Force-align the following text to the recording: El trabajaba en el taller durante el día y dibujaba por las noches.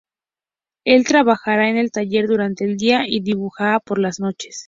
El 0.83 1.05
trabajaba 1.05 1.69
en 1.69 1.77
el 1.77 1.91
taller 1.91 2.25
durante 2.27 2.65
el 2.65 2.75
día 2.75 3.03
y 3.07 3.19
dibujaba 3.19 3.79
por 3.79 3.99
las 3.99 4.19
noches. 4.19 4.59